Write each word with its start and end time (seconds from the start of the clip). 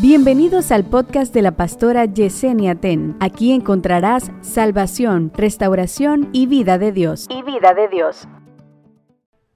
Bienvenidos 0.00 0.70
al 0.70 0.84
podcast 0.84 1.34
de 1.34 1.42
la 1.42 1.56
pastora 1.56 2.04
Yesenia 2.04 2.76
Ten. 2.76 3.16
Aquí 3.18 3.50
encontrarás 3.50 4.30
salvación, 4.42 5.32
restauración 5.34 6.30
y 6.32 6.46
vida 6.46 6.78
de 6.78 6.92
Dios. 6.92 7.26
y 7.28 7.42
vida 7.42 7.74
de 7.74 7.88
Dios. 7.88 8.28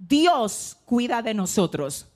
Dios 0.00 0.78
cuida 0.84 1.22
de 1.22 1.34
nosotros. 1.34 2.08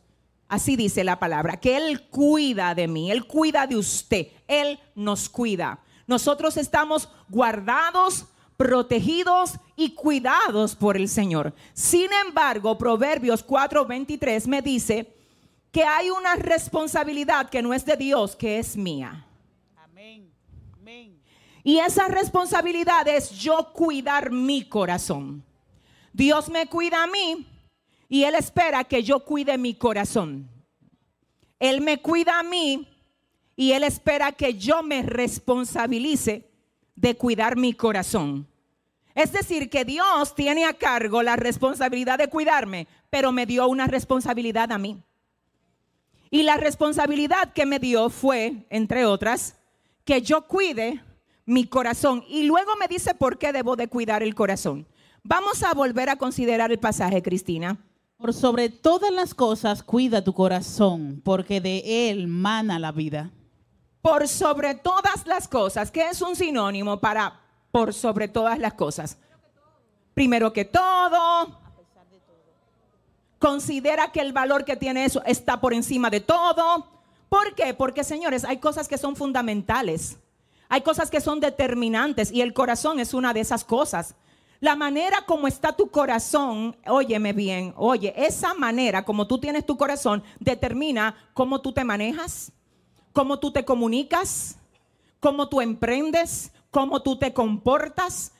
Así 0.48 0.74
dice 0.74 1.04
la 1.04 1.20
palabra, 1.20 1.58
que 1.58 1.76
Él 1.76 2.08
cuida 2.08 2.74
de 2.74 2.88
mí, 2.88 3.12
Él 3.12 3.28
cuida 3.28 3.68
de 3.68 3.76
usted, 3.76 4.26
Él 4.48 4.80
nos 4.96 5.28
cuida. 5.28 5.78
Nosotros 6.08 6.56
estamos 6.56 7.08
guardados, 7.28 8.26
protegidos 8.56 9.54
y 9.76 9.94
cuidados 9.94 10.74
por 10.74 10.96
el 10.96 11.08
Señor. 11.08 11.54
Sin 11.74 12.08
embargo, 12.26 12.76
Proverbios 12.76 13.46
4:23 13.46 14.48
me 14.48 14.62
dice 14.62 15.15
que 15.72 15.84
hay 15.84 16.10
una 16.10 16.36
responsabilidad 16.36 17.50
que 17.50 17.62
no 17.62 17.74
es 17.74 17.84
de 17.84 17.96
Dios, 17.96 18.34
que 18.36 18.58
es 18.58 18.76
mía. 18.76 19.26
Amén. 19.76 20.32
Amén. 20.72 21.20
Y 21.62 21.78
esa 21.78 22.08
responsabilidad 22.08 23.06
es 23.08 23.30
yo 23.30 23.72
cuidar 23.72 24.30
mi 24.30 24.68
corazón. 24.68 25.44
Dios 26.12 26.48
me 26.48 26.66
cuida 26.66 27.02
a 27.02 27.06
mí 27.06 27.46
y 28.08 28.24
Él 28.24 28.34
espera 28.34 28.84
que 28.84 29.02
yo 29.02 29.24
cuide 29.24 29.58
mi 29.58 29.74
corazón. 29.74 30.48
Él 31.58 31.80
me 31.80 32.00
cuida 32.00 32.38
a 32.38 32.42
mí 32.42 32.88
y 33.54 33.72
Él 33.72 33.84
espera 33.84 34.32
que 34.32 34.54
yo 34.54 34.82
me 34.82 35.02
responsabilice 35.02 36.48
de 36.94 37.16
cuidar 37.16 37.56
mi 37.56 37.72
corazón. 37.72 38.46
Es 39.14 39.32
decir, 39.32 39.70
que 39.70 39.84
Dios 39.84 40.34
tiene 40.34 40.66
a 40.66 40.74
cargo 40.74 41.22
la 41.22 41.36
responsabilidad 41.36 42.18
de 42.18 42.28
cuidarme, 42.28 42.86
pero 43.08 43.32
me 43.32 43.46
dio 43.46 43.66
una 43.66 43.86
responsabilidad 43.86 44.70
a 44.72 44.78
mí. 44.78 45.02
Y 46.30 46.42
la 46.42 46.56
responsabilidad 46.56 47.52
que 47.52 47.66
me 47.66 47.78
dio 47.78 48.10
fue, 48.10 48.66
entre 48.70 49.04
otras, 49.04 49.56
que 50.04 50.22
yo 50.22 50.46
cuide 50.46 51.02
mi 51.44 51.66
corazón. 51.66 52.24
Y 52.28 52.44
luego 52.44 52.76
me 52.76 52.88
dice 52.88 53.14
por 53.14 53.38
qué 53.38 53.52
debo 53.52 53.76
de 53.76 53.88
cuidar 53.88 54.22
el 54.22 54.34
corazón. 54.34 54.86
Vamos 55.22 55.62
a 55.62 55.74
volver 55.74 56.08
a 56.08 56.16
considerar 56.16 56.70
el 56.70 56.78
pasaje, 56.78 57.22
Cristina. 57.22 57.78
Por 58.16 58.32
sobre 58.32 58.70
todas 58.70 59.12
las 59.12 59.34
cosas, 59.34 59.82
cuida 59.82 60.24
tu 60.24 60.32
corazón, 60.32 61.20
porque 61.24 61.60
de 61.60 62.10
él 62.10 62.28
mana 62.28 62.78
la 62.78 62.92
vida. 62.92 63.30
Por 64.00 64.28
sobre 64.28 64.74
todas 64.74 65.26
las 65.26 65.48
cosas, 65.48 65.90
que 65.90 66.08
es 66.08 66.22
un 66.22 66.34
sinónimo 66.36 67.00
para 67.00 67.40
por 67.70 67.92
sobre 67.92 68.28
todas 68.28 68.58
las 68.58 68.74
cosas. 68.74 69.18
Primero 70.14 70.52
que 70.52 70.64
todo, 70.64 71.60
considera 73.38 74.12
que 74.12 74.20
el 74.20 74.32
valor 74.32 74.64
que 74.64 74.76
tiene 74.76 75.04
eso 75.04 75.22
está 75.24 75.60
por 75.60 75.74
encima 75.74 76.10
de 76.10 76.20
todo. 76.20 76.86
¿Por 77.28 77.54
qué? 77.54 77.74
Porque, 77.74 78.04
señores, 78.04 78.44
hay 78.44 78.58
cosas 78.58 78.88
que 78.88 78.98
son 78.98 79.16
fundamentales. 79.16 80.18
Hay 80.68 80.80
cosas 80.80 81.10
que 81.10 81.20
son 81.20 81.40
determinantes 81.40 82.32
y 82.32 82.40
el 82.40 82.52
corazón 82.52 82.98
es 82.98 83.14
una 83.14 83.32
de 83.32 83.40
esas 83.40 83.64
cosas. 83.64 84.14
La 84.60 84.74
manera 84.74 85.18
como 85.26 85.46
está 85.46 85.72
tu 85.72 85.90
corazón, 85.90 86.76
óyeme 86.86 87.32
bien, 87.32 87.74
oye, 87.76 88.14
esa 88.16 88.54
manera 88.54 89.04
como 89.04 89.26
tú 89.26 89.38
tienes 89.38 89.66
tu 89.66 89.76
corazón 89.76 90.24
determina 90.40 91.14
cómo 91.34 91.60
tú 91.60 91.72
te 91.72 91.84
manejas, 91.84 92.52
cómo 93.12 93.38
tú 93.38 93.52
te 93.52 93.64
comunicas, 93.64 94.56
cómo 95.20 95.48
tú 95.48 95.60
emprendes, 95.60 96.52
cómo 96.70 97.02
tú 97.02 97.18
te 97.18 97.34
comportas. 97.34 98.32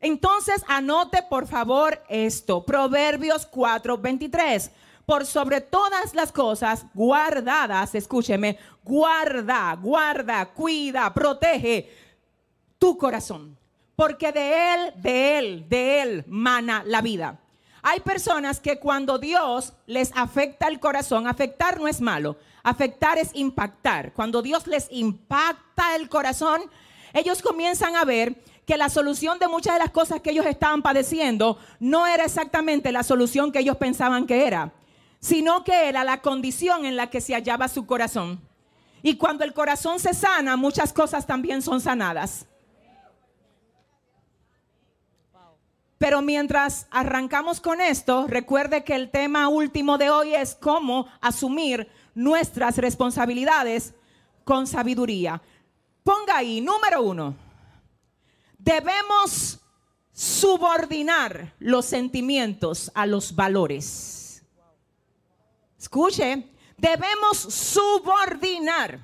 Entonces, 0.00 0.64
anote 0.66 1.22
por 1.22 1.46
favor 1.46 2.02
esto, 2.08 2.64
Proverbios 2.64 3.46
4, 3.46 3.98
23. 3.98 4.70
Por 5.04 5.26
sobre 5.26 5.60
todas 5.60 6.14
las 6.14 6.32
cosas 6.32 6.86
guardadas, 6.94 7.94
escúcheme, 7.94 8.58
guarda, 8.84 9.74
guarda, 9.74 10.46
cuida, 10.46 11.12
protege 11.12 11.90
tu 12.78 12.96
corazón. 12.96 13.58
Porque 13.96 14.32
de 14.32 14.74
él, 14.74 14.92
de 14.96 15.38
él, 15.38 15.68
de 15.68 16.02
él 16.02 16.24
mana 16.26 16.82
la 16.86 17.02
vida. 17.02 17.38
Hay 17.82 18.00
personas 18.00 18.60
que 18.60 18.78
cuando 18.78 19.18
Dios 19.18 19.72
les 19.86 20.12
afecta 20.14 20.68
el 20.68 20.80
corazón, 20.80 21.26
afectar 21.26 21.78
no 21.78 21.88
es 21.88 22.00
malo, 22.00 22.36
afectar 22.62 23.18
es 23.18 23.30
impactar. 23.34 24.12
Cuando 24.12 24.42
Dios 24.42 24.66
les 24.66 24.86
impacta 24.90 25.96
el 25.96 26.08
corazón, 26.08 26.62
ellos 27.12 27.42
comienzan 27.42 27.96
a 27.96 28.04
ver 28.04 28.42
que 28.70 28.76
la 28.76 28.88
solución 28.88 29.40
de 29.40 29.48
muchas 29.48 29.72
de 29.72 29.80
las 29.80 29.90
cosas 29.90 30.20
que 30.20 30.30
ellos 30.30 30.46
estaban 30.46 30.80
padeciendo 30.80 31.58
no 31.80 32.06
era 32.06 32.24
exactamente 32.24 32.92
la 32.92 33.02
solución 33.02 33.50
que 33.50 33.58
ellos 33.58 33.76
pensaban 33.78 34.28
que 34.28 34.46
era, 34.46 34.72
sino 35.18 35.64
que 35.64 35.88
era 35.88 36.04
la 36.04 36.22
condición 36.22 36.84
en 36.84 36.94
la 36.94 37.10
que 37.10 37.20
se 37.20 37.34
hallaba 37.34 37.66
su 37.66 37.84
corazón. 37.84 38.40
Y 39.02 39.16
cuando 39.16 39.42
el 39.42 39.54
corazón 39.54 39.98
se 39.98 40.14
sana, 40.14 40.56
muchas 40.56 40.92
cosas 40.92 41.26
también 41.26 41.62
son 41.62 41.80
sanadas. 41.80 42.46
Pero 45.98 46.22
mientras 46.22 46.86
arrancamos 46.92 47.60
con 47.60 47.80
esto, 47.80 48.28
recuerde 48.28 48.84
que 48.84 48.94
el 48.94 49.10
tema 49.10 49.48
último 49.48 49.98
de 49.98 50.10
hoy 50.10 50.32
es 50.32 50.54
cómo 50.54 51.08
asumir 51.20 51.88
nuestras 52.14 52.78
responsabilidades 52.78 53.94
con 54.44 54.68
sabiduría. 54.68 55.42
Ponga 56.04 56.36
ahí, 56.36 56.60
número 56.60 57.02
uno, 57.02 57.49
debemos 58.62 59.58
subordinar 60.12 61.54
los 61.58 61.86
sentimientos 61.86 62.90
a 62.94 63.06
los 63.06 63.34
valores. 63.34 64.42
Escuche, 65.78 66.46
debemos 66.76 67.38
subordinar 67.38 69.00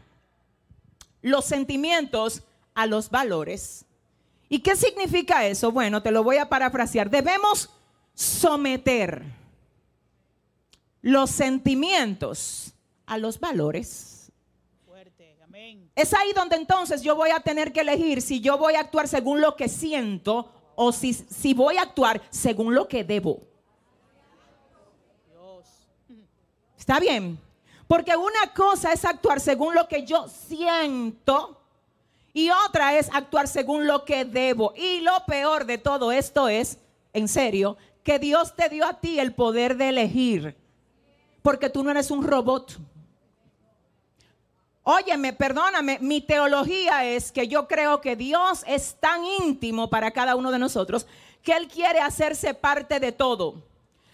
los 1.23 1.45
sentimientos 1.45 2.43
a 2.75 2.87
los 2.87 3.11
valores. 3.11 3.85
¿Y 4.49 4.61
qué 4.61 4.77
significa 4.77 5.47
eso? 5.47 5.73
Bueno, 5.73 6.03
te 6.03 6.11
lo 6.11 6.23
voy 6.23 6.37
a 6.37 6.49
parafrasear. 6.49 7.11
Debemos 7.11 7.71
someter 8.15 9.25
los 11.03 11.31
sentimientos 11.31 12.75
a 13.07 13.19
los 13.19 13.41
valores. 13.41 14.16
Fuerte. 15.07 15.39
Amén. 15.45 15.89
Es 15.95 16.13
ahí 16.13 16.33
donde 16.33 16.57
entonces 16.57 17.01
yo 17.01 17.15
voy 17.15 17.31
a 17.31 17.39
tener 17.39 17.73
que 17.73 17.83
elegir 17.83 18.21
si 18.21 18.41
yo 18.41 18.59
voy 18.59 18.75
a 18.75 18.81
actuar 18.81 19.07
según 19.07 19.41
lo 19.41 19.55
que 19.55 19.69
siento 19.69 20.53
o 20.75 20.91
si, 20.91 21.15
si 21.15 21.55
voy 21.55 21.77
a 21.77 21.83
actuar 21.83 22.21
según 22.31 22.75
lo 22.75 22.89
que 22.89 23.05
debo. 23.05 23.41
Dios. 25.31 25.65
¿Está 26.77 26.99
bien? 26.99 27.39
Porque 27.87 28.17
una 28.17 28.53
cosa 28.53 28.93
es 28.93 29.05
actuar 29.05 29.39
según 29.39 29.77
lo 29.77 29.87
que 29.87 30.05
yo 30.05 30.27
siento 30.27 31.61
y 32.33 32.51
otra 32.51 32.99
es 32.99 33.09
actuar 33.13 33.47
según 33.47 33.87
lo 33.87 34.05
que 34.05 34.25
debo. 34.25 34.75
Y 34.75 35.03
lo 35.03 35.25
peor 35.25 35.67
de 35.67 35.79
todo 35.79 36.11
esto 36.11 36.49
es, 36.49 36.81
en 37.13 37.29
serio, 37.29 37.77
que 38.03 38.19
Dios 38.19 38.57
te 38.57 38.69
dio 38.69 38.85
a 38.85 38.99
ti 38.99 39.21
el 39.21 39.35
poder 39.35 39.77
de 39.77 39.91
elegir. 39.91 40.57
Porque 41.43 41.71
tú 41.71 41.85
no 41.85 41.93
eres 41.93 42.11
un 42.11 42.25
robot. 42.25 42.77
Óyeme, 44.89 45.33
perdóname, 45.33 45.99
mi 46.01 46.21
teología 46.21 47.05
es 47.05 47.33
que 47.33 47.49
yo 47.49 47.67
creo 47.67 48.01
que 48.01 48.15
Dios 48.15 48.63
es 48.69 48.95
tan 49.01 49.25
íntimo 49.25 49.91
para 49.91 50.13
cada 50.13 50.37
uno 50.37 50.53
de 50.53 50.61
nosotros 50.61 51.09
que 51.43 51.57
Él 51.57 51.67
quiere 51.67 51.99
hacerse 51.99 52.55
parte 52.55 53.01
de 53.01 53.11
todo. 53.11 53.65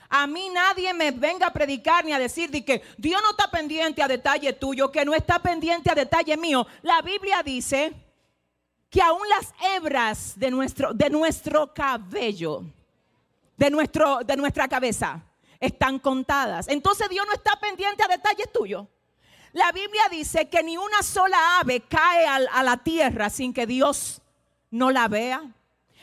A 0.09 0.27
mí 0.27 0.49
nadie 0.49 0.94
me 0.94 1.11
venga 1.11 1.49
a 1.49 1.53
predicar 1.53 2.06
ni 2.06 2.15
a 2.15 2.19
decir 2.19 2.50
de 2.50 2.65
que 2.65 2.81
Dios 2.97 3.21
no 3.22 3.32
está 3.32 3.50
pendiente 3.50 4.03
a 4.03 4.09
detalle 4.09 4.55
tuyo, 4.55 4.91
que 4.91 5.05
no 5.05 5.12
está 5.12 5.41
pendiente 5.41 5.91
a 5.91 5.94
detalle 5.94 6.38
mío. 6.38 6.66
La 6.81 7.03
Biblia 7.03 7.43
dice 7.43 7.93
que 8.88 9.03
aún 9.03 9.28
las 9.28 9.53
hebras 9.77 10.38
de 10.38 10.50
nuestro, 10.50 10.94
de 10.94 11.11
nuestro 11.11 11.75
cabello, 11.75 12.65
de, 13.59 13.69
nuestro, 13.69 14.21
de 14.25 14.37
nuestra 14.38 14.66
cabeza, 14.69 15.22
están 15.61 15.99
contadas. 15.99 16.66
Entonces 16.69 17.11
Dios 17.11 17.27
no 17.27 17.35
está 17.35 17.61
pendiente 17.61 18.02
a 18.02 18.08
detalles 18.08 18.50
tuyos. 18.50 18.87
La 19.52 19.70
Biblia 19.70 20.02
dice 20.10 20.49
que 20.49 20.62
ni 20.62 20.78
una 20.78 21.02
sola 21.02 21.60
ave 21.60 21.81
cae 21.81 22.26
a, 22.26 22.62
la 22.62 22.76
tierra 22.78 23.28
sin 23.28 23.52
que 23.52 23.66
Dios 23.66 24.22
no 24.70 24.90
la 24.90 25.08
vea. 25.08 25.43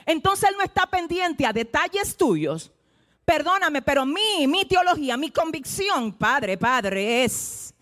Entonces 0.06 0.50
Él 0.50 0.56
no 0.57 0.63
está 0.63 0.86
pendiente 0.86 1.46
a 1.46 1.54
detalles 1.54 2.16
tuyos. 2.16 2.72
Perdóname, 3.25 3.81
pero 3.81 4.06
mi, 4.06 4.48
mi 4.48 4.66
teología, 4.66 5.18
mi 5.18 5.31
convicción, 5.31 6.13
Padre, 6.13 6.57
Padre, 6.57 7.24
es 7.24 7.74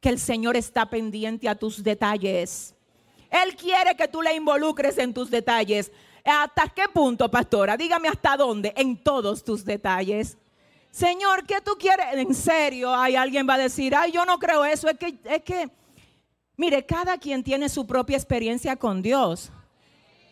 que 0.00 0.08
el 0.08 0.18
Señor 0.18 0.56
está 0.56 0.86
pendiente 0.86 1.48
a 1.48 1.54
tus 1.54 1.82
detalles. 1.82 2.74
Él 3.30 3.56
quiere 3.56 3.96
que 3.96 4.08
tú 4.08 4.20
le 4.20 4.34
involucres 4.34 4.98
en 4.98 5.14
tus 5.14 5.30
detalles. 5.30 5.90
¿Hasta 6.24 6.68
qué 6.68 6.84
punto, 6.92 7.30
pastora? 7.30 7.76
Dígame 7.76 8.08
hasta 8.08 8.36
dónde. 8.36 8.72
En 8.76 8.96
todos 8.96 9.44
tus 9.44 9.64
detalles. 9.64 10.36
Señor, 10.94 11.44
¿qué 11.44 11.60
tú 11.60 11.72
quieres? 11.76 12.06
En 12.12 12.32
serio, 12.32 12.94
hay 12.94 13.16
alguien 13.16 13.48
va 13.48 13.54
a 13.54 13.58
decir, 13.58 13.96
ay, 13.96 14.12
yo 14.12 14.24
no 14.24 14.38
creo 14.38 14.64
eso. 14.64 14.88
Es 14.88 14.96
que, 14.96 15.18
es 15.24 15.42
que, 15.42 15.68
mire, 16.56 16.86
cada 16.86 17.18
quien 17.18 17.42
tiene 17.42 17.68
su 17.68 17.84
propia 17.84 18.16
experiencia 18.16 18.76
con 18.76 19.02
Dios. 19.02 19.50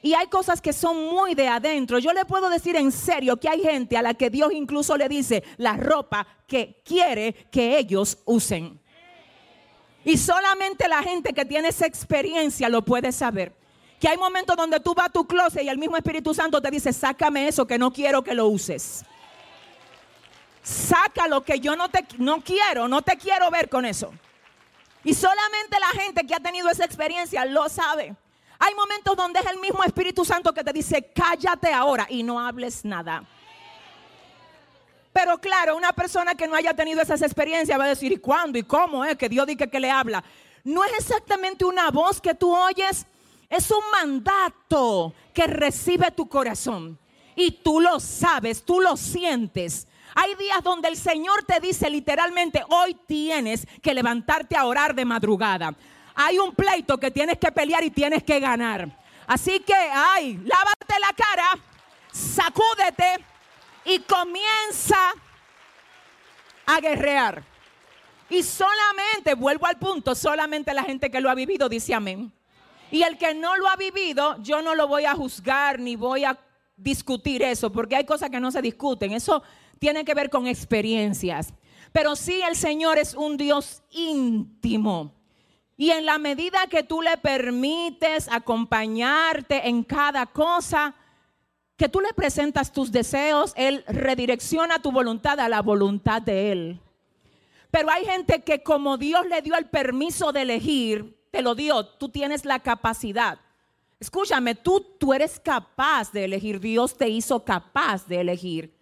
Y 0.02 0.14
hay 0.14 0.28
cosas 0.28 0.60
que 0.60 0.72
son 0.72 1.06
muy 1.06 1.34
de 1.34 1.48
adentro. 1.48 1.98
Yo 1.98 2.12
le 2.12 2.24
puedo 2.26 2.48
decir 2.48 2.76
en 2.76 2.92
serio 2.92 3.38
que 3.38 3.48
hay 3.48 3.60
gente 3.60 3.96
a 3.96 4.02
la 4.02 4.14
que 4.14 4.30
Dios 4.30 4.52
incluso 4.52 4.96
le 4.96 5.08
dice 5.08 5.42
la 5.56 5.76
ropa 5.76 6.24
que 6.46 6.80
quiere 6.84 7.32
que 7.50 7.76
ellos 7.76 8.18
usen. 8.24 8.78
Y 10.04 10.16
solamente 10.16 10.86
la 10.86 11.02
gente 11.02 11.32
que 11.32 11.44
tiene 11.44 11.70
esa 11.70 11.86
experiencia 11.86 12.68
lo 12.68 12.84
puede 12.84 13.10
saber. 13.10 13.52
Que 13.98 14.06
hay 14.06 14.16
momentos 14.16 14.56
donde 14.56 14.78
tú 14.78 14.94
vas 14.94 15.06
a 15.06 15.12
tu 15.12 15.26
closet 15.26 15.64
y 15.64 15.68
el 15.68 15.78
mismo 15.78 15.96
Espíritu 15.96 16.32
Santo 16.32 16.62
te 16.62 16.70
dice, 16.70 16.92
sácame 16.92 17.48
eso 17.48 17.66
que 17.66 17.78
no 17.78 17.92
quiero 17.92 18.22
que 18.22 18.34
lo 18.34 18.46
uses. 18.46 19.04
Saca 20.62 21.26
lo 21.26 21.42
que 21.42 21.58
yo 21.58 21.74
no 21.74 21.88
te 21.88 22.06
no 22.18 22.40
quiero, 22.40 22.86
no 22.86 23.02
te 23.02 23.16
quiero 23.16 23.50
ver 23.50 23.68
con 23.68 23.84
eso. 23.84 24.12
Y 25.04 25.14
solamente 25.14 25.76
la 25.80 26.00
gente 26.00 26.24
que 26.24 26.34
ha 26.34 26.40
tenido 26.40 26.68
esa 26.68 26.84
experiencia 26.84 27.44
lo 27.44 27.68
sabe. 27.68 28.14
Hay 28.58 28.74
momentos 28.74 29.16
donde 29.16 29.40
es 29.40 29.46
el 29.46 29.58
mismo 29.58 29.82
Espíritu 29.82 30.24
Santo 30.24 30.54
que 30.54 30.62
te 30.62 30.72
dice, 30.72 31.10
cállate 31.12 31.72
ahora 31.72 32.06
y 32.08 32.22
no 32.22 32.38
hables 32.38 32.84
nada. 32.84 33.24
Pero 35.12 35.38
claro, 35.38 35.76
una 35.76 35.92
persona 35.92 36.34
que 36.36 36.46
no 36.46 36.54
haya 36.54 36.72
tenido 36.72 37.02
esas 37.02 37.22
experiencias 37.22 37.78
va 37.78 37.84
a 37.84 37.88
decir, 37.88 38.12
¿y 38.12 38.18
cuándo? 38.18 38.58
¿Y 38.58 38.62
cómo 38.62 39.04
es 39.04 39.16
que 39.16 39.28
Dios 39.28 39.46
dice 39.46 39.68
que 39.68 39.80
le 39.80 39.90
habla? 39.90 40.22
No 40.62 40.84
es 40.84 40.92
exactamente 40.92 41.64
una 41.64 41.90
voz 41.90 42.20
que 42.20 42.34
tú 42.34 42.54
oyes, 42.56 43.04
es 43.50 43.70
un 43.70 43.82
mandato 43.90 45.12
que 45.34 45.46
recibe 45.48 46.10
tu 46.12 46.28
corazón. 46.28 46.98
Y 47.34 47.50
tú 47.50 47.80
lo 47.80 47.98
sabes, 47.98 48.62
tú 48.62 48.80
lo 48.80 48.96
sientes. 48.96 49.88
Hay 50.14 50.34
días 50.34 50.62
donde 50.62 50.88
el 50.88 50.96
Señor 50.96 51.44
te 51.44 51.60
dice 51.60 51.88
literalmente, 51.88 52.62
hoy 52.68 52.94
tienes 53.06 53.66
que 53.80 53.94
levantarte 53.94 54.56
a 54.56 54.66
orar 54.66 54.94
de 54.94 55.04
madrugada. 55.04 55.74
Hay 56.14 56.38
un 56.38 56.54
pleito 56.54 56.98
que 56.98 57.10
tienes 57.10 57.38
que 57.38 57.52
pelear 57.52 57.82
y 57.84 57.90
tienes 57.90 58.22
que 58.22 58.38
ganar. 58.38 58.88
Así 59.26 59.60
que, 59.60 59.74
ay, 59.74 60.34
lávate 60.44 61.00
la 61.00 61.12
cara, 61.16 61.58
sacúdete 62.12 63.24
y 63.84 64.00
comienza 64.00 64.98
a 66.66 66.80
guerrear. 66.80 67.42
Y 68.28 68.42
solamente, 68.42 69.34
vuelvo 69.34 69.66
al 69.66 69.78
punto, 69.78 70.14
solamente 70.14 70.74
la 70.74 70.84
gente 70.84 71.10
que 71.10 71.20
lo 71.20 71.30
ha 71.30 71.34
vivido 71.34 71.68
dice 71.68 71.94
amén. 71.94 72.32
Y 72.90 73.02
el 73.02 73.16
que 73.16 73.34
no 73.34 73.56
lo 73.56 73.68
ha 73.68 73.76
vivido, 73.76 74.36
yo 74.42 74.60
no 74.60 74.74
lo 74.74 74.86
voy 74.86 75.06
a 75.06 75.14
juzgar 75.14 75.78
ni 75.78 75.96
voy 75.96 76.24
a 76.24 76.38
discutir 76.76 77.42
eso, 77.42 77.70
porque 77.72 77.96
hay 77.96 78.04
cosas 78.04 78.30
que 78.30 78.40
no 78.40 78.50
se 78.50 78.60
discuten. 78.60 79.12
Eso 79.12 79.42
tiene 79.82 80.04
que 80.04 80.14
ver 80.14 80.30
con 80.30 80.46
experiencias. 80.46 81.52
Pero 81.90 82.14
sí 82.14 82.40
el 82.40 82.54
Señor 82.54 82.98
es 82.98 83.14
un 83.14 83.36
Dios 83.36 83.82
íntimo. 83.90 85.12
Y 85.76 85.90
en 85.90 86.06
la 86.06 86.18
medida 86.18 86.68
que 86.70 86.84
tú 86.84 87.02
le 87.02 87.16
permites 87.16 88.28
acompañarte 88.30 89.68
en 89.68 89.82
cada 89.82 90.26
cosa, 90.26 90.94
que 91.76 91.88
tú 91.88 92.00
le 92.00 92.12
presentas 92.14 92.72
tus 92.72 92.92
deseos, 92.92 93.54
Él 93.56 93.82
redirecciona 93.88 94.78
tu 94.78 94.92
voluntad 94.92 95.40
a 95.40 95.48
la 95.48 95.62
voluntad 95.62 96.22
de 96.22 96.52
Él. 96.52 96.80
Pero 97.72 97.90
hay 97.90 98.04
gente 98.04 98.44
que 98.44 98.62
como 98.62 98.98
Dios 98.98 99.26
le 99.26 99.42
dio 99.42 99.56
el 99.56 99.66
permiso 99.66 100.30
de 100.30 100.42
elegir, 100.42 101.18
te 101.32 101.42
lo 101.42 101.56
dio, 101.56 101.84
tú 101.84 102.08
tienes 102.08 102.44
la 102.44 102.60
capacidad. 102.60 103.40
Escúchame, 103.98 104.54
tú, 104.54 104.80
tú 105.00 105.12
eres 105.12 105.40
capaz 105.40 106.12
de 106.12 106.26
elegir, 106.26 106.60
Dios 106.60 106.96
te 106.96 107.08
hizo 107.08 107.44
capaz 107.44 108.06
de 108.06 108.20
elegir. 108.20 108.81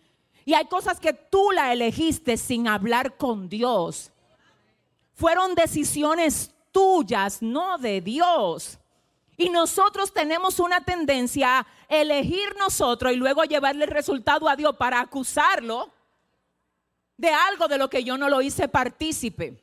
Y 0.50 0.54
hay 0.54 0.64
cosas 0.64 0.98
que 0.98 1.12
tú 1.12 1.52
la 1.52 1.72
elegiste 1.72 2.36
sin 2.36 2.66
hablar 2.66 3.16
con 3.16 3.48
Dios. 3.48 4.10
Fueron 5.14 5.54
decisiones 5.54 6.52
tuyas, 6.72 7.40
no 7.40 7.78
de 7.78 8.00
Dios. 8.00 8.76
Y 9.36 9.48
nosotros 9.48 10.12
tenemos 10.12 10.58
una 10.58 10.84
tendencia 10.84 11.60
a 11.60 11.66
elegir 11.88 12.56
nosotros 12.58 13.12
y 13.12 13.16
luego 13.16 13.44
llevarle 13.44 13.84
el 13.84 13.92
resultado 13.92 14.48
a 14.48 14.56
Dios 14.56 14.74
para 14.74 14.98
acusarlo 14.98 15.92
de 17.16 17.28
algo 17.28 17.68
de 17.68 17.78
lo 17.78 17.88
que 17.88 18.02
yo 18.02 18.18
no 18.18 18.28
lo 18.28 18.42
hice 18.42 18.66
partícipe. 18.66 19.62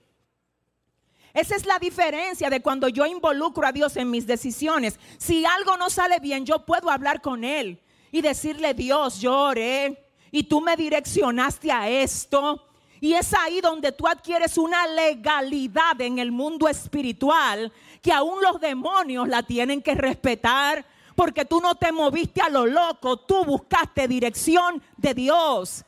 Esa 1.33 1.57
es 1.57 1.65
la 1.65 1.79
diferencia 1.79 2.49
de 2.49 2.61
cuando 2.61 2.87
yo 2.87 3.05
involucro 3.05 3.67
a 3.67 3.73
Dios 3.73 3.97
en 3.97 4.09
mis 4.09 4.25
decisiones. 4.25 5.01
Si 5.17 5.45
algo 5.45 5.75
no 5.75 5.89
sale 5.89 6.21
bien, 6.21 6.45
yo 6.45 6.65
puedo 6.65 6.89
hablar 6.89 7.21
con 7.21 7.43
Él 7.43 7.81
y 8.09 8.21
decirle, 8.21 8.73
Dios, 8.73 9.19
yo 9.19 9.37
oré, 9.37 10.06
y 10.31 10.43
tú 10.43 10.61
me 10.61 10.75
direccionaste 10.75 11.71
a 11.71 11.89
esto. 11.89 12.63
Y 12.99 13.13
es 13.13 13.33
ahí 13.33 13.61
donde 13.61 13.91
tú 13.91 14.07
adquieres 14.07 14.57
una 14.57 14.87
legalidad 14.87 15.99
en 16.01 16.19
el 16.19 16.31
mundo 16.31 16.67
espiritual 16.67 17.71
que 18.01 18.11
aún 18.11 18.41
los 18.41 18.59
demonios 18.59 19.27
la 19.27 19.43
tienen 19.43 19.81
que 19.81 19.93
respetar 19.93 20.85
porque 21.15 21.45
tú 21.45 21.59
no 21.59 21.75
te 21.75 21.91
moviste 21.91 22.41
a 22.41 22.49
lo 22.49 22.65
loco, 22.65 23.17
tú 23.17 23.43
buscaste 23.43 24.07
dirección 24.07 24.81
de 24.97 25.15
Dios. 25.15 25.83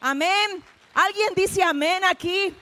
Amén. 0.00 0.62
¿Alguien 0.94 1.34
dice 1.34 1.62
amén 1.62 2.04
aquí? 2.04 2.54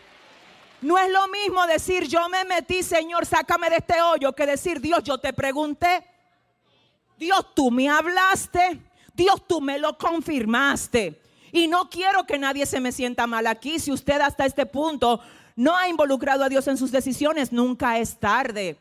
No 0.80 0.96
es 0.96 1.10
lo 1.10 1.28
mismo 1.28 1.66
decir 1.66 2.06
yo 2.06 2.28
me 2.28 2.44
metí, 2.44 2.82
Señor, 2.82 3.26
sácame 3.26 3.68
de 3.68 3.76
este 3.76 4.00
hoyo, 4.00 4.32
que 4.32 4.46
decir 4.46 4.80
Dios, 4.80 5.02
yo 5.02 5.18
te 5.18 5.32
pregunté. 5.32 6.06
Dios, 7.18 7.54
tú 7.54 7.70
me 7.70 7.88
hablaste. 7.88 8.80
Dios, 9.18 9.42
tú 9.48 9.60
me 9.60 9.80
lo 9.80 9.98
confirmaste. 9.98 11.20
Y 11.50 11.66
no 11.66 11.90
quiero 11.90 12.24
que 12.24 12.38
nadie 12.38 12.64
se 12.66 12.78
me 12.78 12.92
sienta 12.92 13.26
mal 13.26 13.48
aquí. 13.48 13.80
Si 13.80 13.90
usted 13.90 14.20
hasta 14.20 14.46
este 14.46 14.64
punto 14.64 15.20
no 15.56 15.76
ha 15.76 15.88
involucrado 15.88 16.44
a 16.44 16.48
Dios 16.48 16.68
en 16.68 16.76
sus 16.76 16.92
decisiones, 16.92 17.52
nunca 17.52 17.98
es 17.98 18.16
tarde. 18.18 18.78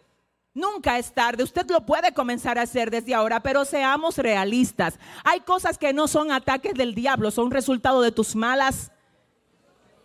Nunca 0.54 1.00
es 1.00 1.12
tarde. 1.12 1.44
Usted 1.44 1.68
lo 1.72 1.86
puede 1.88 2.14
comenzar 2.14 2.60
a 2.60 2.64
hacer 2.64 2.92
desde 2.92 3.16
ahora, 3.16 3.40
pero 3.42 3.66
seamos 3.66 4.20
realistas. 4.20 5.00
Hay 5.24 5.40
cosas 5.40 5.78
que 5.78 5.92
no 5.92 6.08
son 6.08 6.32
ataques 6.32 6.76
del 6.76 6.94
diablo, 6.94 7.32
son 7.32 7.50
resultado 7.50 8.02
de 8.02 8.12
tus 8.12 8.36
malas 8.36 8.92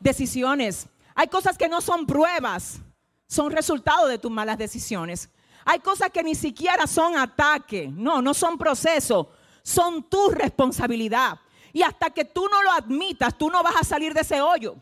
decisiones. 0.01 0.89
Hay 1.15 1.29
cosas 1.29 1.59
que 1.59 1.69
no 1.69 1.83
son 1.83 2.07
pruebas, 2.07 2.81
son 3.27 3.51
resultado 3.51 4.07
de 4.09 4.19
tus 4.19 4.31
malas 4.31 4.57
decisiones. 4.57 5.29
Hay 5.67 5.81
cosas 5.81 6.11
que 6.11 6.23
ni 6.23 6.35
siquiera 6.35 6.87
son 6.87 7.19
ataque, 7.19 7.89
no, 7.93 8.23
no 8.23 8.33
son 8.33 8.57
proceso, 8.57 9.31
son 9.63 10.03
tu 10.05 10.31
responsabilidad. 10.31 11.39
Y 11.73 11.83
hasta 11.83 12.11
que 12.11 12.25
tú 12.25 12.47
no 12.49 12.63
lo 12.63 12.71
admitas, 12.73 13.37
tú 13.37 13.51
no 13.51 13.63
vas 13.63 13.77
a 13.81 13.85
salir 13.85 14.13
de 14.13 14.21
ese 14.21 14.41
hoyo. 14.41 14.77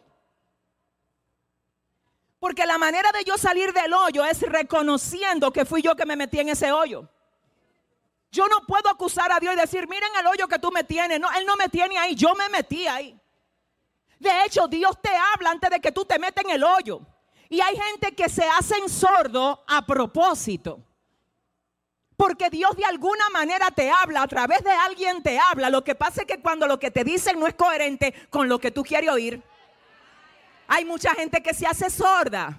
Porque 2.38 2.66
la 2.66 2.78
manera 2.78 3.12
de 3.12 3.22
yo 3.22 3.36
salir 3.36 3.72
del 3.72 3.92
hoyo 3.92 4.24
es 4.24 4.40
reconociendo 4.40 5.52
que 5.52 5.64
fui 5.64 5.82
yo 5.82 5.94
que 5.94 6.06
me 6.06 6.16
metí 6.16 6.40
en 6.40 6.48
ese 6.48 6.72
hoyo. 6.72 7.06
Yo 8.32 8.46
no 8.48 8.64
puedo 8.66 8.88
acusar 8.88 9.30
a 9.30 9.38
Dios 9.38 9.54
y 9.54 9.60
decir, 9.60 9.88
miren 9.88 10.10
el 10.18 10.26
hoyo 10.26 10.48
que 10.48 10.58
tú 10.58 10.70
me 10.70 10.84
tienes. 10.84 11.20
No, 11.20 11.30
Él 11.32 11.44
no 11.44 11.56
me 11.56 11.68
tiene 11.68 11.98
ahí, 11.98 12.14
yo 12.14 12.34
me 12.34 12.48
metí 12.48 12.86
ahí. 12.86 13.18
De 14.18 14.44
hecho, 14.44 14.68
Dios 14.68 14.96
te 15.02 15.10
habla 15.34 15.50
antes 15.50 15.70
de 15.70 15.80
que 15.80 15.92
tú 15.92 16.04
te 16.04 16.18
metas 16.18 16.44
en 16.44 16.50
el 16.50 16.64
hoyo. 16.64 17.00
Y 17.49 17.60
hay 17.60 17.76
gente 17.76 18.14
que 18.14 18.28
se 18.28 18.49
hacen 18.49 18.88
sordo 18.88 19.64
a 19.66 19.84
propósito. 19.84 20.80
Porque 22.20 22.50
Dios 22.50 22.76
de 22.76 22.84
alguna 22.84 23.30
manera 23.30 23.70
te 23.70 23.90
habla, 23.90 24.20
a 24.20 24.28
través 24.28 24.62
de 24.62 24.70
alguien 24.70 25.22
te 25.22 25.38
habla. 25.38 25.70
Lo 25.70 25.82
que 25.82 25.94
pasa 25.94 26.20
es 26.20 26.26
que 26.26 26.38
cuando 26.38 26.66
lo 26.66 26.78
que 26.78 26.90
te 26.90 27.02
dicen 27.02 27.40
no 27.40 27.46
es 27.46 27.54
coherente 27.54 28.12
con 28.28 28.46
lo 28.46 28.58
que 28.58 28.70
tú 28.70 28.82
quieres 28.82 29.08
oír, 29.08 29.42
hay 30.68 30.84
mucha 30.84 31.14
gente 31.14 31.42
que 31.42 31.54
se 31.54 31.66
hace 31.66 31.88
sorda. 31.88 32.58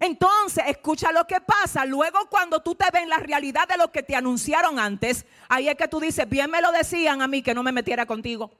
Entonces, 0.00 0.64
escucha 0.66 1.12
lo 1.12 1.26
que 1.26 1.42
pasa. 1.42 1.84
Luego, 1.84 2.20
cuando 2.30 2.62
tú 2.62 2.74
te 2.74 2.86
ves 2.90 3.02
en 3.02 3.10
la 3.10 3.18
realidad 3.18 3.68
de 3.68 3.76
lo 3.76 3.92
que 3.92 4.02
te 4.02 4.16
anunciaron 4.16 4.78
antes, 4.78 5.26
ahí 5.50 5.68
es 5.68 5.74
que 5.74 5.88
tú 5.88 6.00
dices, 6.00 6.26
bien 6.26 6.50
me 6.50 6.62
lo 6.62 6.72
decían 6.72 7.20
a 7.20 7.28
mí 7.28 7.42
que 7.42 7.52
no 7.52 7.62
me 7.62 7.70
metiera 7.70 8.06
contigo. 8.06 8.50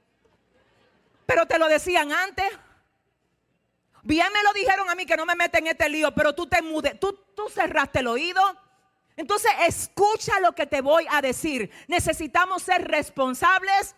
Pero 1.24 1.46
te 1.46 1.58
lo 1.58 1.66
decían 1.66 2.12
antes. 2.12 2.52
Bien 4.02 4.28
me 4.30 4.42
lo 4.42 4.52
dijeron 4.52 4.90
a 4.90 4.94
mí 4.96 5.06
que 5.06 5.16
no 5.16 5.24
me 5.24 5.34
meten 5.34 5.66
en 5.66 5.72
este 5.72 5.88
lío, 5.88 6.12
pero 6.14 6.34
tú 6.34 6.46
te 6.46 6.60
mudes, 6.60 7.00
tú, 7.00 7.18
tú 7.34 7.48
cerraste 7.48 8.00
el 8.00 8.08
oído. 8.08 8.42
Entonces, 9.16 9.50
escucha 9.66 10.40
lo 10.40 10.52
que 10.52 10.66
te 10.66 10.80
voy 10.80 11.04
a 11.10 11.20
decir. 11.20 11.70
Necesitamos 11.88 12.62
ser 12.62 12.88
responsables 12.88 13.94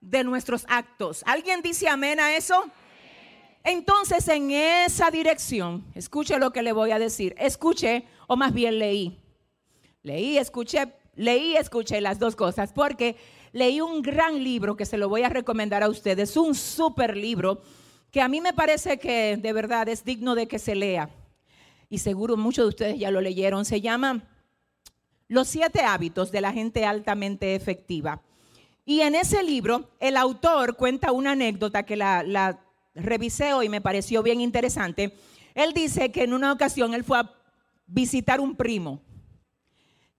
de 0.00 0.24
nuestros 0.24 0.64
actos. 0.68 1.22
¿Alguien 1.26 1.62
dice 1.62 1.88
amén 1.88 2.20
a 2.20 2.34
eso? 2.36 2.64
Entonces, 3.64 4.28
en 4.28 4.50
esa 4.50 5.10
dirección, 5.10 5.84
escuche 5.94 6.38
lo 6.38 6.52
que 6.52 6.62
le 6.62 6.72
voy 6.72 6.92
a 6.92 6.98
decir. 6.98 7.34
Escuche, 7.38 8.04
o 8.28 8.36
más 8.36 8.54
bien 8.54 8.78
leí. 8.78 9.20
Leí, 10.02 10.38
escuché, 10.38 10.92
leí, 11.16 11.56
escuché 11.56 12.00
las 12.00 12.18
dos 12.18 12.36
cosas, 12.36 12.72
porque 12.72 13.16
leí 13.52 13.80
un 13.80 14.02
gran 14.02 14.42
libro 14.42 14.76
que 14.76 14.86
se 14.86 14.96
lo 14.96 15.08
voy 15.08 15.22
a 15.22 15.28
recomendar 15.28 15.82
a 15.82 15.88
ustedes, 15.88 16.36
un 16.36 16.54
super 16.54 17.16
libro 17.16 17.60
que 18.16 18.20
a 18.20 18.28
mí 18.28 18.40
me 18.40 18.52
parece 18.52 18.98
que 18.98 19.36
de 19.36 19.52
verdad 19.52 19.88
es 19.88 20.04
digno 20.04 20.34
de 20.34 20.48
que 20.48 20.58
se 20.58 20.74
lea. 20.74 21.10
Y 21.90 21.98
seguro 21.98 22.36
muchos 22.36 22.64
de 22.64 22.68
ustedes 22.68 22.98
ya 22.98 23.10
lo 23.10 23.20
leyeron. 23.20 23.64
Se 23.64 23.80
llama 23.80 24.22
los 25.28 25.48
siete 25.48 25.82
hábitos 25.82 26.30
de 26.32 26.40
la 26.40 26.52
gente 26.52 26.84
altamente 26.84 27.54
efectiva. 27.54 28.22
Y 28.84 29.00
en 29.00 29.14
ese 29.14 29.42
libro, 29.42 29.90
el 29.98 30.16
autor 30.16 30.76
cuenta 30.76 31.12
una 31.12 31.32
anécdota 31.32 31.82
que 31.82 31.96
la, 31.96 32.58
revisé 32.94 33.52
hoy 33.52 33.66
y 33.66 33.68
me 33.68 33.80
pareció 33.80 34.22
bien 34.22 34.40
interesante. 34.40 35.12
Él 35.54 35.72
dice 35.72 36.12
que 36.12 36.24
en 36.24 36.32
una 36.32 36.52
ocasión 36.52 36.94
él 36.94 37.04
fue 37.04 37.18
a 37.18 37.30
visitar 37.86 38.40
un 38.40 38.56
primo 38.56 39.00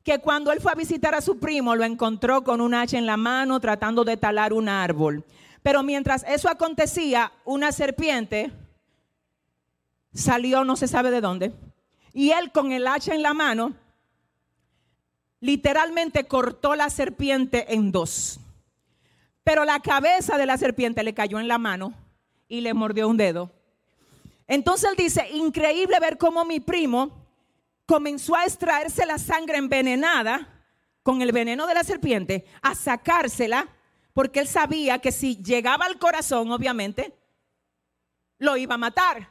que 0.04 0.20
cuando 0.20 0.54
él 0.54 0.62
fue 0.62 0.72
a 0.72 0.76
visitar 0.76 1.14
a 1.16 1.22
su 1.22 1.38
primo 1.38 1.76
lo 1.76 1.84
encontró 1.84 2.42
con 2.46 2.62
un 2.62 2.74
hacha 2.74 2.98
en 2.98 3.06
la 3.06 3.18
mano 3.18 3.60
tratando 3.60 4.06
de 4.06 4.16
talar 4.16 4.54
un 4.54 4.70
árbol. 4.70 5.26
Pero 5.62 5.84
mientras 5.84 6.24
eso 6.30 6.48
acontecía, 6.48 7.34
una 7.44 7.74
serpiente 7.74 8.54
salió 10.14 10.64
no 10.64 10.78
se 10.78 10.88
sabe 10.88 11.12
de 11.12 11.20
dónde. 11.20 11.52
Y 12.14 12.32
él 12.32 12.54
con 12.54 12.72
el 12.72 12.88
hacha 12.88 13.14
en 13.14 13.22
la 13.22 13.34
mano, 13.34 13.76
literalmente 15.39 16.25
cortó 16.25 16.75
la 16.75 16.89
serpiente 16.89 17.74
en 17.74 17.91
dos. 17.91 18.39
Pero 19.44 19.65
la 19.65 19.79
cabeza 19.79 20.38
de 20.38 20.46
la 20.46 20.58
serpiente 20.58 21.03
le 21.03 21.13
cayó 21.13 21.39
en 21.39 21.48
la 21.48 21.58
mano 21.58 21.94
y 22.48 22.62
le 22.62 22.74
mordió 22.74 23.08
un 23.08 23.17
dedo. 23.17 23.51
Entonces 24.48 24.89
él 24.89 24.96
dice, 24.98 25.29
increíble 25.32 26.00
ver 26.00 26.17
cómo 26.17 26.46
mi 26.46 26.60
primo 26.60 27.25
comenzó 27.86 28.36
a 28.36 28.46
extraerse 28.46 29.06
la 29.06 29.17
sangre 29.17 29.58
envenenada 29.58 30.48
con 31.03 31.22
el 31.22 31.32
veneno 31.32 31.67
de 31.67 31.74
la 31.74 31.84
serpiente, 31.84 32.46
a 32.62 32.75
sacársela, 32.75 33.70
porque 34.13 34.39
él 34.39 34.48
sabía 34.48 35.00
que 35.00 35.12
si 35.12 35.38
llegaba 35.38 35.86
al 35.86 36.00
corazón, 36.00 36.51
obviamente, 36.51 37.13
lo 38.39 38.58
iba 38.58 38.75
a 38.75 38.79
matar. 38.79 39.29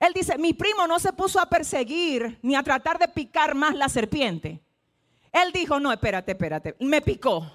Él 0.00 0.12
dice, 0.14 0.36
mi 0.38 0.52
primo 0.52 0.86
no 0.88 0.98
se 0.98 1.12
puso 1.12 1.38
a 1.38 1.48
perseguir 1.48 2.38
ni 2.42 2.56
a 2.56 2.62
tratar 2.62 2.98
de 2.98 3.08
picar 3.08 3.54
más 3.54 3.74
la 3.74 3.88
serpiente. 3.88 4.61
Él 5.32 5.50
dijo, 5.52 5.80
no, 5.80 5.90
espérate, 5.90 6.32
espérate, 6.32 6.76
me 6.80 7.00
picó. 7.00 7.50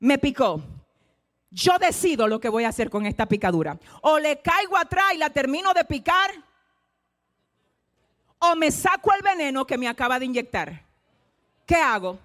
Me 0.00 0.18
picó. 0.18 0.60
Yo 1.50 1.78
decido 1.78 2.26
lo 2.26 2.40
que 2.40 2.48
voy 2.48 2.64
a 2.64 2.68
hacer 2.68 2.90
con 2.90 3.06
esta 3.06 3.26
picadura. 3.26 3.78
O 4.02 4.18
le 4.18 4.40
caigo 4.40 4.76
atrás 4.76 5.14
y 5.14 5.18
la 5.18 5.30
termino 5.30 5.72
de 5.72 5.84
picar, 5.84 6.30
o 8.40 8.54
me 8.54 8.70
saco 8.70 9.12
el 9.14 9.22
veneno 9.22 9.66
que 9.66 9.78
me 9.78 9.88
acaba 9.88 10.18
de 10.18 10.26
inyectar. 10.26 10.84
¿Qué 11.66 11.76
hago? 11.76 12.18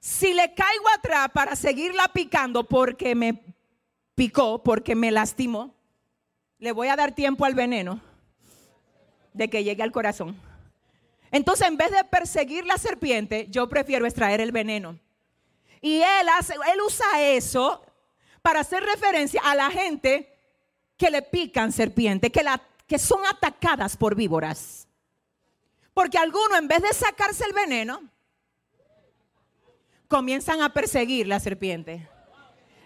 Si 0.00 0.32
le 0.32 0.54
caigo 0.54 0.84
atrás 0.96 1.28
para 1.32 1.54
seguirla 1.54 2.08
picando 2.08 2.64
porque 2.64 3.14
me 3.14 3.42
picó, 4.14 4.62
porque 4.62 4.94
me 4.94 5.10
lastimó, 5.10 5.74
le 6.58 6.72
voy 6.72 6.88
a 6.88 6.96
dar 6.96 7.12
tiempo 7.12 7.44
al 7.44 7.54
veneno 7.54 8.00
de 9.32 9.48
que 9.48 9.62
llegue 9.62 9.82
al 9.82 9.92
corazón. 9.92 10.36
Entonces, 11.32 11.68
en 11.68 11.76
vez 11.76 11.90
de 11.90 12.04
perseguir 12.04 12.66
la 12.66 12.76
serpiente, 12.76 13.46
yo 13.50 13.68
prefiero 13.68 14.06
extraer 14.06 14.40
el 14.40 14.52
veneno. 14.52 14.98
Y 15.80 15.96
él, 15.98 16.28
hace, 16.36 16.54
él 16.54 16.80
usa 16.84 17.22
eso 17.22 17.82
para 18.42 18.60
hacer 18.60 18.82
referencia 18.82 19.40
a 19.44 19.54
la 19.54 19.70
gente 19.70 20.36
que 20.96 21.10
le 21.10 21.22
pican 21.22 21.72
serpiente, 21.72 22.30
que, 22.30 22.42
la, 22.42 22.60
que 22.86 22.98
son 22.98 23.24
atacadas 23.26 23.96
por 23.96 24.14
víboras. 24.14 24.88
Porque 25.94 26.18
algunos, 26.18 26.58
en 26.58 26.68
vez 26.68 26.82
de 26.82 26.92
sacarse 26.92 27.44
el 27.44 27.52
veneno, 27.52 28.02
comienzan 30.08 30.60
a 30.60 30.72
perseguir 30.72 31.26
la 31.26 31.40
serpiente. 31.40 32.08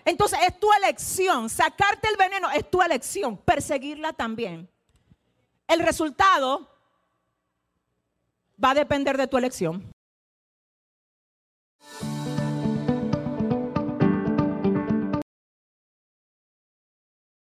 Entonces 0.04 0.38
es 0.46 0.60
tu 0.60 0.70
elección, 0.74 1.48
sacarte 1.48 2.08
el 2.08 2.16
veneno 2.16 2.50
es 2.50 2.70
tu 2.70 2.82
elección, 2.82 3.38
perseguirla 3.38 4.12
también. 4.12 4.68
El 5.66 5.80
resultado 5.80 6.73
va 8.62 8.70
a 8.70 8.74
depender 8.74 9.16
de 9.16 9.26
tu 9.26 9.38
elección. 9.38 9.93